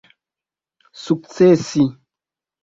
[1.01, 1.83] sukcesi